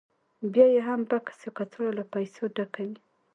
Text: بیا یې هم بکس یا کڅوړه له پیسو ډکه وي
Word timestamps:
بیا 0.53 0.65
یې 0.73 0.81
هم 0.87 1.01
بکس 1.09 1.37
یا 1.45 1.51
کڅوړه 1.57 1.91
له 1.99 2.03
پیسو 2.13 2.43
ډکه 2.55 2.81
وي 2.87 2.97